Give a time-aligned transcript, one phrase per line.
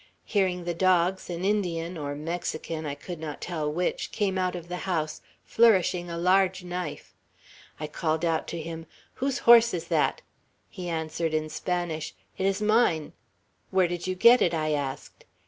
[0.25, 4.67] Hearing the dogs, an Indian, or Mexican, I could not tell which, came out of
[4.67, 7.13] the house, flourishing a large knife.
[7.79, 8.87] I called out to him,
[9.21, 10.23] 'Whose horse is that?'
[10.71, 13.13] He answered in Spanish, 'It is mine.'
[13.69, 15.23] 'Where did you get it?' I asked.